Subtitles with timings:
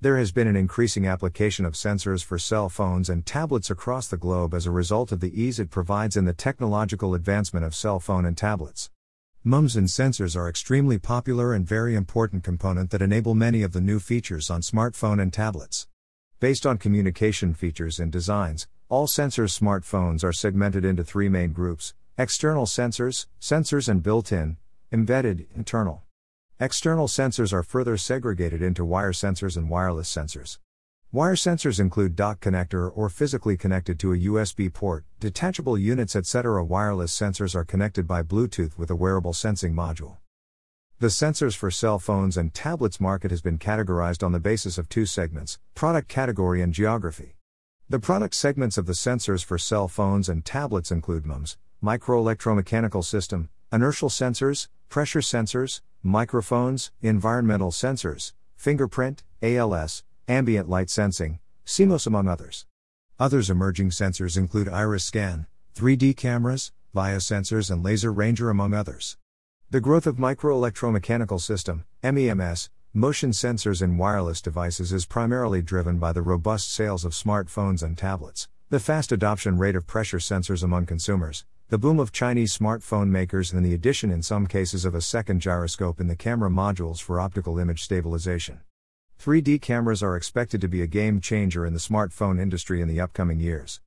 [0.00, 4.16] There has been an increasing application of sensors for cell phones and tablets across the
[4.16, 7.98] globe as a result of the ease it provides in the technological advancement of cell
[7.98, 8.90] phone and tablets.
[9.42, 13.80] MEMS and sensors are extremely popular and very important component that enable many of the
[13.80, 15.88] new features on smartphone and tablets.
[16.38, 21.94] Based on communication features and designs, all sensors smartphones are segmented into three main groups:
[22.16, 24.58] external sensors, sensors and built-in,
[24.92, 26.04] embedded, internal.
[26.60, 30.58] External sensors are further segregated into wire sensors and wireless sensors.
[31.12, 36.64] Wire sensors include dock connector or physically connected to a USB port, detachable units, etc.
[36.64, 40.16] Wireless sensors are connected by Bluetooth with a wearable sensing module.
[40.98, 44.88] The sensors for cell phones and tablets market has been categorized on the basis of
[44.88, 47.36] two segments product category and geography.
[47.88, 53.48] The product segments of the sensors for cell phones and tablets include MEMS, microelectromechanical system,
[53.72, 62.64] inertial sensors, pressure sensors, microphones, environmental sensors, fingerprint, ALS, ambient light sensing, CMOS, among others.
[63.18, 69.16] Others emerging sensors include iris scan, 3D cameras, biosensors, and laser ranger, among others.
[69.70, 76.12] The growth of microelectromechanical system, MEMS, motion sensors in wireless devices is primarily driven by
[76.12, 80.86] the robust sales of smartphones and tablets, the fast adoption rate of pressure sensors among
[80.86, 85.02] consumers, the boom of Chinese smartphone makers, and the addition in some cases of a
[85.02, 88.60] second gyroscope in the camera modules for optical image stabilization.
[89.22, 92.98] 3D cameras are expected to be a game changer in the smartphone industry in the
[92.98, 93.82] upcoming years.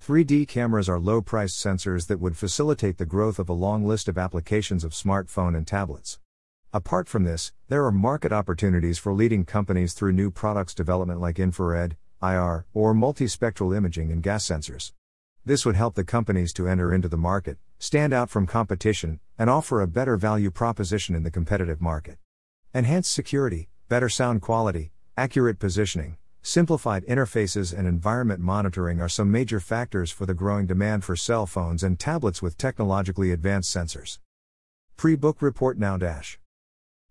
[0.00, 4.06] 3D cameras are low priced sensors that would facilitate the growth of a long list
[4.06, 6.20] of applications of smartphone and tablets.
[6.72, 11.40] Apart from this, there are market opportunities for leading companies through new products development like
[11.40, 14.92] infrared, IR, or multispectral imaging and gas sensors.
[15.46, 19.50] This would help the companies to enter into the market, stand out from competition, and
[19.50, 22.16] offer a better value proposition in the competitive market.
[22.72, 29.60] Enhanced security, better sound quality, accurate positioning, simplified interfaces, and environment monitoring are some major
[29.60, 34.18] factors for the growing demand for cell phones and tablets with technologically advanced sensors.
[34.96, 36.38] Pre-book report now dash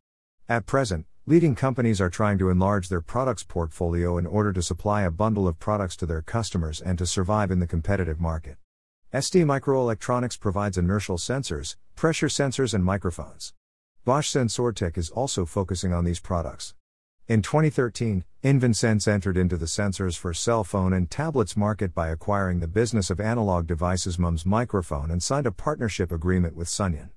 [0.47, 5.01] At present, leading companies are trying to enlarge their products portfolio in order to supply
[5.01, 8.55] a bundle of products to their customers and to survive in the competitive market.
[9.15, 13.53] ST Microelectronics provides inertial sensors, pressure sensors, and microphones.
[14.05, 16.73] Bosch Sensortec is also focusing on these products.
[17.27, 22.59] In 2013, InvenSense entered into the sensors for cell phone and tablets market by acquiring
[22.59, 27.11] the business of analog devices MEMS microphone and signed a partnership agreement with Sunyan.